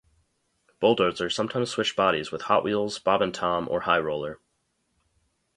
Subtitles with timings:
[0.79, 4.39] Bulldozer sometimes switched bodies with Hot Wheels, Bob and Tom, or High Roller.